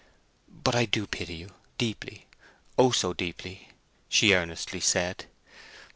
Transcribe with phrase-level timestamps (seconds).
[0.49, 3.67] "But I do pity you—deeply—O, so deeply!"
[4.09, 5.25] she earnestly said.